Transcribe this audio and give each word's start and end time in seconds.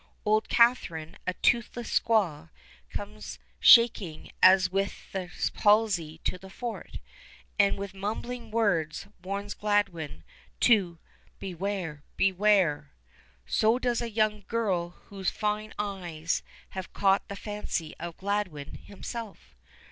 Old 0.25 0.49
Catherine, 0.49 1.15
a 1.27 1.35
toothless 1.35 1.99
squaw, 1.99 2.49
comes 2.89 3.37
shaking 3.59 4.31
as 4.41 4.67
with 4.71 5.11
the 5.11 5.29
palsy 5.53 6.17
to 6.23 6.39
the 6.39 6.49
fort, 6.49 6.97
and 7.59 7.77
with 7.77 7.93
mumbling 7.93 8.49
words 8.49 9.05
warns 9.23 9.53
Gladwin 9.53 10.23
to 10.61 10.97
"Beware, 11.37 12.01
beware!" 12.17 12.89
So 13.45 13.77
does 13.77 14.01
a 14.01 14.09
young 14.09 14.43
girl 14.47 14.89
whose 15.09 15.29
fine 15.29 15.71
eyes 15.77 16.41
have 16.69 16.93
caught 16.93 17.27
the 17.27 17.35
fancy 17.35 17.93
of 17.99 18.17
Gladwin 18.17 18.79
himself. 18.83 19.53